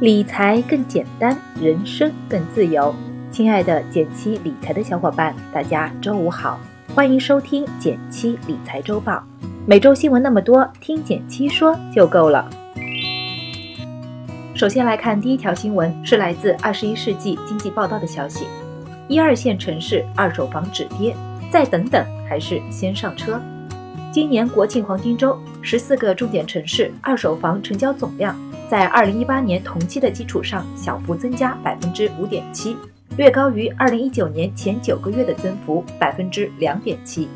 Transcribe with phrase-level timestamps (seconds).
[0.00, 2.92] 理财更简单，人生更自由。
[3.30, 6.58] 亲爱的减七理财的小伙伴，大家周五好，
[6.92, 9.22] 欢迎收听减七理财周报。
[9.64, 12.50] 每周新闻那么多，听减七说就够了。
[14.52, 18.46] 首先来看第一条新闻，是来自《二十一世纪经济报道》的消息：
[19.08, 21.14] 一二线城市二手房止跌，
[21.52, 23.40] 再等等还是先上车？
[24.12, 28.36] 今年国庆黄金周，十四个重点城市二手房成交总量
[28.74, 32.76] 在二零一八年同期的基础上小幅增加百分之五点七，
[33.16, 37.28] 略高于二零一九年前九个月的增幅百分之两点七。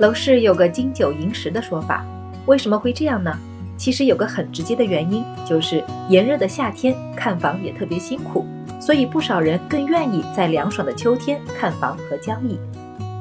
[0.00, 2.04] 楼市有个金九银十的说法，
[2.44, 3.34] 为什么会这样呢？
[3.78, 8.44] 其实有个很直接的原因，就是炎热的夏天看房也特别辛苦，
[8.78, 12.58] 所以不少人更愿意在凉爽的秋天看房和交易。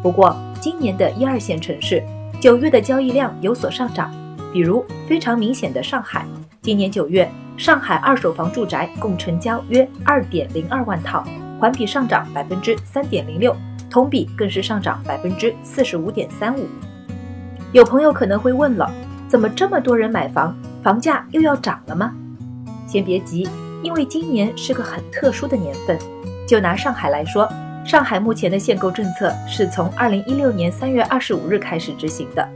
[0.04, 2.04] 不过，今年的一二线城市
[2.42, 4.14] 九月的交易量有所上涨，
[4.54, 6.26] 比如非常明显的上海，
[6.62, 11.24] 今年九月上海二手房住宅共成交约二点零二万套，
[11.60, 13.56] 环比上涨百分之三点零六，
[13.90, 16.68] 同比更是上涨百分之四十五点三五。
[17.72, 18.92] 有朋友可能会问了，
[19.28, 22.14] 怎么这么多人买房，房价又要涨了吗？
[22.88, 23.48] 先别急，
[23.82, 25.98] 因为今年是个很特殊的年份，
[26.48, 27.48] 就拿上海来说。
[27.84, 32.48] 上海目前的限购政策是从二零一六年三月二十五日开始执行的。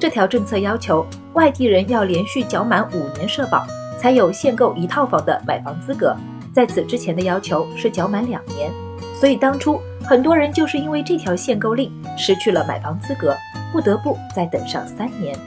[0.00, 3.66] 这条政策要求外地人要连续缴满五年社保，
[3.98, 6.16] 才有限购一套房的买房资格。
[6.54, 8.72] 在此之前的要求是缴满两年。
[9.14, 13.36] 所以当初很多人就是因为这条限购令失去了买房资格，
[13.70, 15.38] 不得不再等上三年。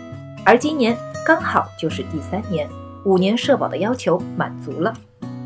[0.46, 2.70] 而今年刚好就是第三年，
[3.06, 4.94] 五年社保的要求满足了。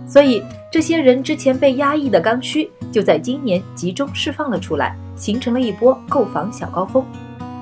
[0.05, 2.69] 所以这些人之前被压抑的刚需。
[2.91, 7.05] 就在今年集中释放了出来，形成了一波购房小高峰。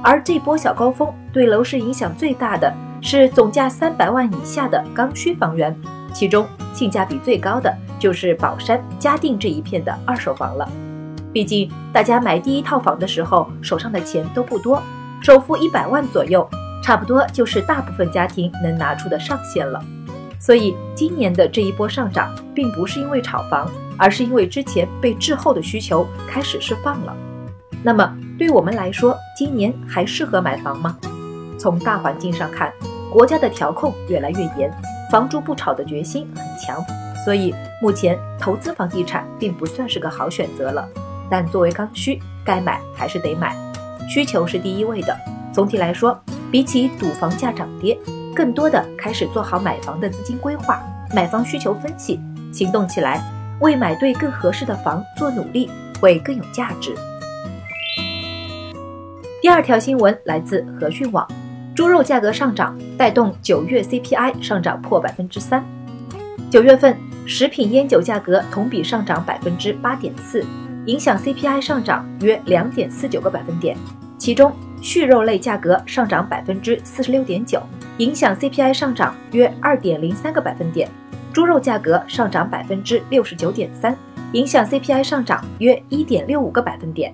[0.06, 5.76] 而这波小高峰对楼市影响最大的是总价三百万以下的刚需房源，
[6.14, 10.70] 其中性价比最高的就是宝山、嘉定这一片的二手房了。
[11.34, 14.80] 毕竟大家买第一套房的时候手上的钱都不多，
[15.24, 16.48] 首付一百万左右，
[16.84, 19.84] 差不多就是大部分家庭能拿出的上限了。
[20.40, 23.68] 所以今年的这一波上涨，并不是因为炒房。
[23.98, 27.16] 而是因为之前被滞后的需求开始释放了。
[27.86, 30.98] 那么，对我们来说，今年还适合买房吗？
[31.60, 32.74] 从大环境上看，
[33.14, 34.74] 国家的调控越来越严，
[35.12, 36.84] 房住不炒的决心很强，
[37.24, 40.90] 所以目前投资房地产并不算是个好选择了。
[41.30, 43.56] 但作为刚需，该买还是得买，
[44.10, 45.16] 需求是第一位的。
[45.54, 46.20] 总体来说，
[46.52, 47.96] 比起赌房价涨跌，
[48.36, 50.82] 更多的开始做好买房的资金规划、
[51.14, 52.20] 买房需求分析，
[52.52, 53.24] 行动起来。
[53.62, 55.70] 为买对更合适的房做努力，
[56.02, 56.96] 会更有价值。
[59.46, 61.24] 第二条新闻来自和讯网，
[61.76, 65.64] 猪肉价格上涨带动九月 CPI 上涨破百分之三。
[66.50, 66.98] 九月份
[67.28, 70.44] 食品烟酒价格同比上涨百分之八点四，
[70.88, 73.78] 影响 CPI 上涨约两点四九个百分点。
[74.18, 74.52] 其中
[74.82, 77.62] 畜肉类价格上涨百分之四十六点九，
[78.00, 80.90] 影响 CPI 上涨约二点零三个百分点。
[81.32, 83.96] 猪肉价格上涨百分之六十九点三，
[84.32, 87.14] 影响 CPI 上涨约一点六五个百分点。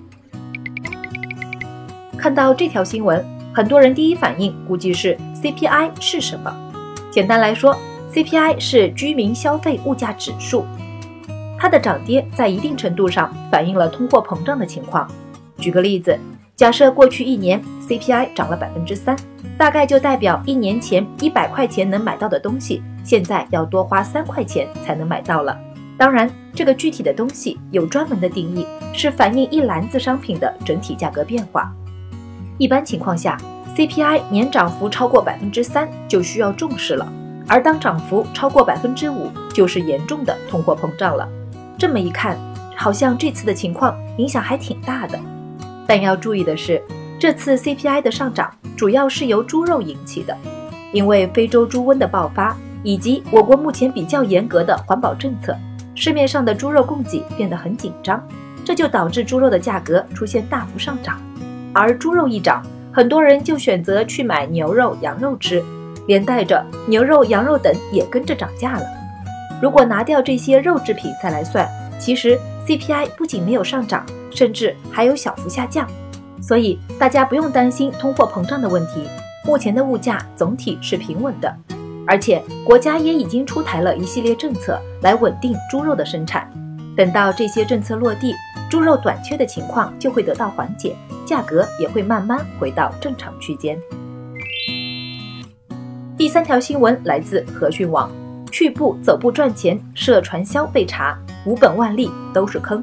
[2.22, 3.20] 看到这条新闻，
[3.52, 6.54] 很多人第一反应估计是 CPI 是什么？
[7.10, 7.76] 简单来说
[8.12, 10.64] ，CPI 是居民消费物价指数，
[11.58, 15.10] 它的涨跌在一定程度上反映了通货膨胀的情况。
[15.58, 16.16] 举个例子，
[16.54, 19.16] 假设过去一年 CPI 涨了百分之三，
[19.58, 22.80] 大概就代表一年前一百块钱能买到的东西。
[23.02, 25.58] 现在要多花三块钱才能买到了。
[25.98, 31.74] 当然，这个具体的东西有专门的定义，是反映一篮子商品的整体价格变化。
[32.58, 33.36] 一般情况下
[33.76, 37.10] ，CPI 年涨幅超过百分之三就需要重视了，
[37.48, 41.28] 而当涨幅超过百分之五，就是严重的通货膨胀了。
[41.78, 42.38] 这么一看，
[42.76, 45.18] 好像这次的情况影响还挺大的。
[45.86, 46.82] 但要注意的是，
[47.18, 50.36] 这次 CPI 的上涨主要是由猪肉引起的，
[50.92, 52.56] 因为非洲猪瘟的爆发。
[52.84, 55.56] 以及我国目前比较严格的环保政策，
[55.94, 58.20] 市面上的猪肉供给变得很紧张，
[58.64, 61.20] 这就导致猪肉的价格出现大幅上涨。
[61.72, 65.62] 而猪肉一涨，很多人就选择去买牛肉、羊肉吃，
[66.06, 68.84] 连带着牛肉、羊肉等也跟着涨价了。
[69.60, 75.88] 如果拿掉这些肉制品再来算，其实 CPI 不仅没有上涨，甚至还有小幅下降。
[76.40, 79.06] 所以大家不用担心通货膨胀的问题，
[79.46, 81.54] 目前的物价总体是平稳的。
[82.04, 86.50] 而且国家也已经出台了一系列政策来稳定猪肉的生产，
[86.94, 88.34] 等到这些政策落地，
[88.68, 90.94] 猪肉短缺的情况就会得到缓解，
[91.24, 93.78] 价格也会慢慢回到正常区间。
[96.18, 98.10] 第三条新闻来自和讯网，
[98.50, 102.82] 去步走步赚钱涉传销被查，无本万利都是坑。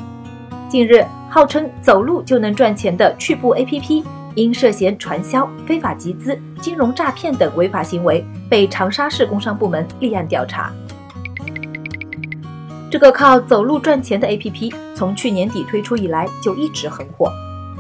[0.68, 4.04] 近日，号称走路就能赚钱的去步 APP，
[4.34, 10.74] 因涉嫌传销、非法集资、金融诈骗等违法行为，被长沙市工商部门立案调查。
[12.92, 17.32] 这个靠走路赚钱的 APP，从去年底推出以来就一直很火。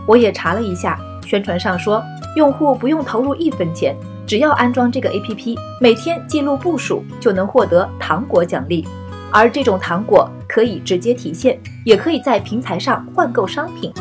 [0.05, 2.03] 我也查了一下，宣传上说，
[2.35, 3.95] 用户不用投入一分钱。
[4.27, 8.87] 只要安装这个 APP，每天记录步数就能获得糖果奖励，
[9.31, 13.91] 而这种糖果可以直接提现，也可以在平台上换购商品。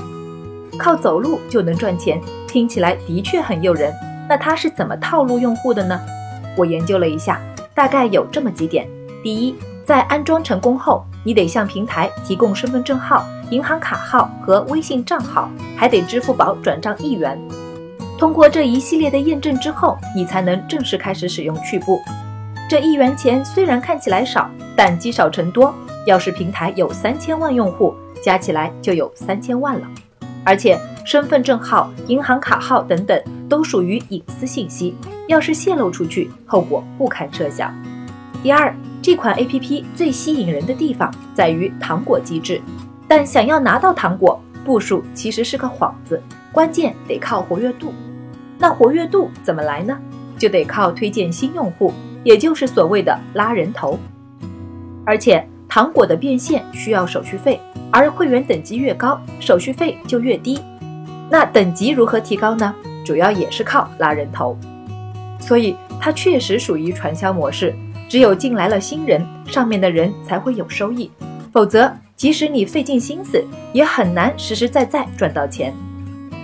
[0.79, 3.91] 靠走路就能赚钱，听起来的确很诱人。
[4.29, 5.99] 那它是怎么套路用户的呢？
[6.55, 7.41] 我研究了一下，
[7.75, 8.87] 大概有这么几点：
[9.23, 9.55] 第一，
[9.89, 15.49] 在安装成功后，你得向平台提供身份证号、银行卡号和微信账号，
[15.79, 17.41] 还得支付宝转账一元。
[18.19, 22.03] 通过这一系列的验证之后，你才能正式开始使用趣步。
[22.69, 25.75] 这一元钱虽然看起来少，但积少成多。
[26.05, 29.89] 要是平台有三千万用户，加起来就有三千万了。
[30.45, 33.19] 而且身份证号、银行卡号等等
[33.49, 34.95] 都属于隐私信息，
[35.29, 37.75] 要是泄露出去，后果不堪设想。
[38.43, 42.61] 第二，这款 APP 最吸引人的地方在于糖果机制，
[43.07, 46.21] 但想要拿到糖果，步数其实是个幌子，
[46.53, 47.95] 关键得靠活跃度。
[48.59, 49.97] 那活跃度怎么来呢？
[50.37, 51.93] 就得靠推荐新用户，
[52.25, 53.99] 也就是所谓的拉人头。
[55.05, 57.61] 而且糖果的变现需要手续费，
[57.91, 60.61] 而会员等级越高，手续费就越低。
[61.31, 62.75] 那等级如何提高呢？
[63.05, 64.59] 主要也是靠拉人头。
[65.41, 67.75] 所以它确实属于传销模式，
[68.09, 71.11] 只有进来了新人，上面的人才会有收益，
[71.53, 75.73] 否则即使你费尽心思，也很难实实在在赚到钱。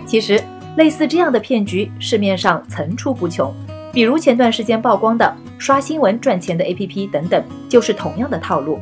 [0.07, 0.43] 其实。
[0.77, 3.55] 类似这样的骗局，市面上层出不穷。
[3.93, 8.81] 比如前段时间曝光的刷新闻赚钱的 APP 等等，就是同样的套路。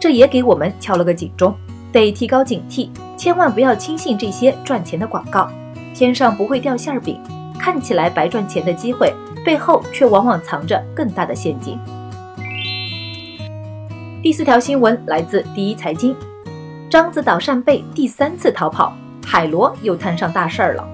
[0.00, 1.54] 这也给我们敲了个警钟，
[1.92, 5.50] 得提高警惕，千万不要轻信这些赚钱的广告。
[5.94, 7.20] 天上不会掉馅儿饼，
[7.60, 9.12] 看起来白赚钱的机会，
[9.44, 11.78] 背后却往往藏着更大的陷阱。
[14.22, 16.14] 第四条新闻来自第一财经：
[16.88, 18.96] 獐子岛扇贝第三次逃跑，
[19.26, 20.88] 海螺又摊上大事儿了。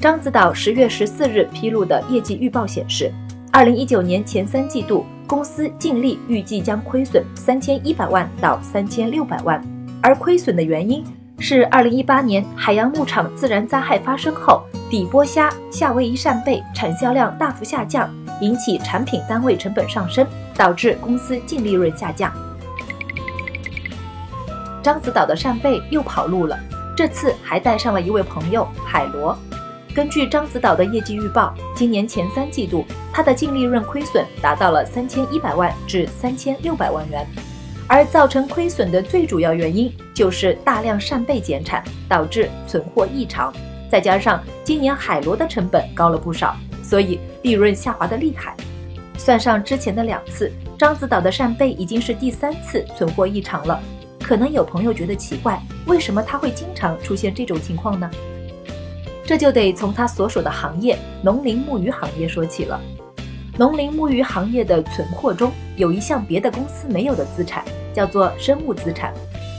[0.00, 3.12] 獐子岛十月十四日披露的业绩预报显示，
[3.52, 9.62] 二零一九年前三季度公司净利预计将亏损三千一百万到三千六百万，
[10.02, 11.04] 而亏损的原因
[11.38, 18.10] 是二零一八年海洋牧场自然灾害发生后，底波虾、夏威夷扇贝产销量大幅下降，
[18.40, 22.32] 引起产品单位成本上升，导致公司净利润下降。
[24.82, 26.58] 獐子岛的扇贝又跑路了，
[26.96, 29.36] 这次还带上了一位朋友海螺。
[29.94, 37.26] 根据獐子岛的业绩预报，今年前三季度它的净利润亏损达到了三千一百万至三千六百万元，
[37.86, 43.52] 而造成亏损的最主要原因就是大量扇贝减产导致存货异常，
[43.90, 48.56] 再加上今年海螺的成本高了不少，所以利润下滑的厉害。
[49.18, 53.78] 算上之前的两次，獐子岛的扇贝已经是第三次存货异常了。
[54.22, 58.10] 可能有朋友觉得奇怪，为什么它会经常出现这种情况呢？
[59.22, 62.80] 这就得从他所属的行业——农林牧渔行业说起了。
[63.58, 69.12] 农林牧渔行业的存货中有一项别的公司没有的资产，叫做生物资产。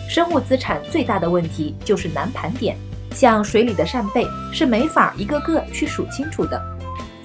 [0.08, 2.76] 生物资产最大的问题就是难盘点，
[3.14, 6.62] 像水里的扇贝是没法一个个去数清楚的。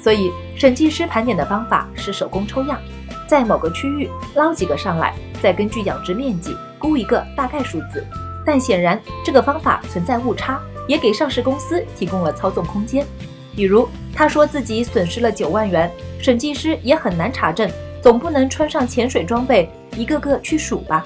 [0.02, 2.80] 所以审计师盘点的方法是手工抽样，
[3.26, 8.04] 在某个区域捞几个上来，再根据养殖面积估一个大概数字。
[8.44, 10.60] 但显然这个方法存在误差。
[10.88, 13.06] 也给上市公司提供了操纵空间，
[13.54, 15.88] 比如他说自己损失了九万元，
[16.20, 17.70] 审计师也很难查证，
[18.02, 21.04] 总不能穿上潜水装备一个个去数吧？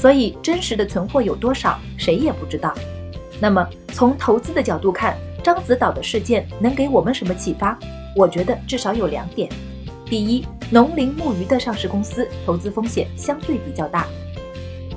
[0.00, 2.72] 所以真实的存货有多少，谁也不知道。
[3.40, 7.76] 那么从投资的角度看，獐子岛的事件能给我们什么启发？
[8.14, 9.50] 我觉得至少有两点：
[10.06, 14.06] 第一，农林牧渔的上市公司投资风险相对比较大，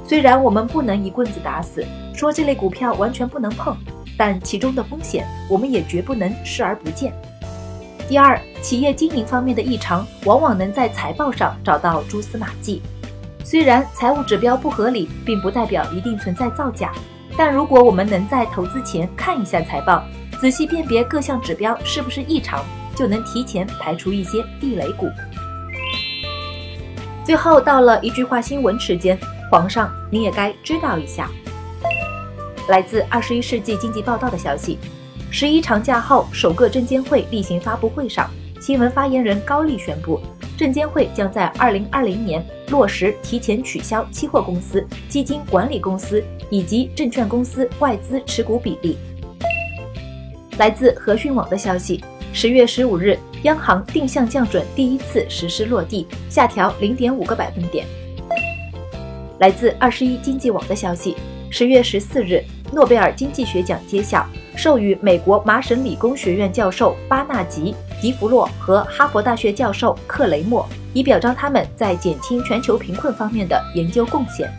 [0.07, 3.75] 虽然我们不能一棍子打死，说这类股票完全不能碰。
[4.17, 7.11] 但其中的风险，我们也绝不能视而不见。
[8.07, 12.83] 第二，企业经营方面的异常，往往能在财报上找到蛛丝马迹。
[13.51, 16.93] 虽然财务指标不合理，并不代表一定存在造假，
[17.35, 20.05] 但如果我们能在投资前看一下财报，
[20.39, 22.63] 仔细辨别各项指标是不是异常，
[22.95, 25.09] 就能提前排除一些地雷股。
[27.25, 29.19] 最后到了一句话新闻时间，
[29.51, 31.29] 皇上你也该知道一下。
[32.69, 34.79] 来自《二十一世纪经济报道》的消息，
[35.29, 38.31] 十一长假后首个证监会例行发布会上，
[38.61, 40.21] 新闻发言人高丽宣布，
[40.57, 42.41] 证监会将在二零二零年
[42.71, 48.97] 落实提前取消期货公司、基金管理公司以及证券公司外资持股比例。
[50.57, 52.01] 来自和讯网的消息，
[52.31, 57.85] 十月十五日，央行定向降准第一次实施落地，下调零点五个百分点。
[59.39, 61.17] 来自二十一经济网的消息，
[61.49, 64.25] 十月十四日，诺贝尔经济学奖揭晓，
[64.55, 74.51] 授予美国麻省理工学院教授巴纳吉·迪弗洛和哈佛大学教授克雷默，以表彰他们在减轻全球贫困方面的研究贡献。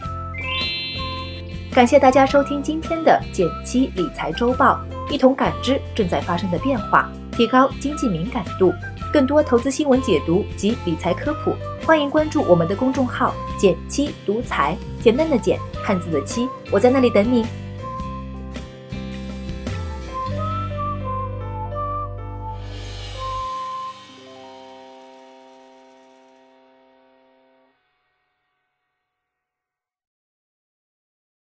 [1.72, 4.80] 感谢大家收听今天的减七理财周报。
[5.10, 8.72] 一同感知正在发生的变化，提高经济敏感度。
[9.12, 17.44] 更多投资新闻解读及理财科普，欢迎关注我们的公众号“减七独财”，简单的简，汉字的七，我在那里等你。